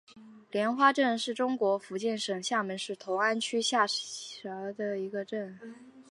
[0.49, 5.59] 莲花镇是中国福建省厦门市同安区下辖的一个镇。